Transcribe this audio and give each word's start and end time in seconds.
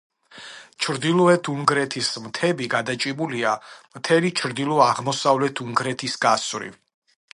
ჩრდილოეთ 0.85 1.49
უნგრეთის 1.51 2.09
მთები 2.23 2.69
გადაჭიმულია 2.75 3.51
მთელი 3.99 4.33
ჩრდილო-აღმოსავლეთ 4.41 5.63
უნგრეთის 5.67 6.17
გასწვრივ. 6.25 6.81